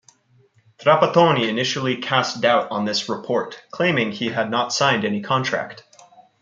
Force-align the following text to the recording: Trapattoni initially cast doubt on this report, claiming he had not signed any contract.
Trapattoni 0.79 1.47
initially 1.47 1.97
cast 1.97 2.41
doubt 2.41 2.71
on 2.71 2.85
this 2.85 3.07
report, 3.07 3.61
claiming 3.69 4.11
he 4.11 4.29
had 4.29 4.49
not 4.49 4.73
signed 4.73 5.05
any 5.05 5.21
contract. 5.21 5.83